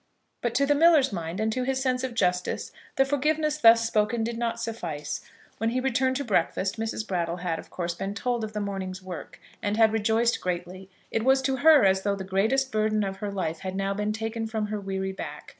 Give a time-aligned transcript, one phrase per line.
[0.41, 4.23] But to the miller's mind, and to his sense of justice, the forgiveness thus spoken
[4.23, 5.21] did not suffice.
[5.59, 7.07] When he returned to breakfast, Mrs.
[7.07, 10.89] Brattle had, of course, been told of the morning's work, and had rejoiced greatly.
[11.11, 14.11] It was to her as though the greatest burden of her life had now been
[14.11, 15.49] taken from her weary back.